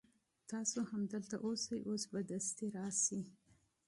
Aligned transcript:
تاسو 0.51 0.79
هم 0.89 1.01
دلته 1.13 1.35
اوسئ 1.45 1.77
اوس 1.89 2.03
به 2.11 2.19
دستي 2.31 2.67
راسي. 2.77 3.21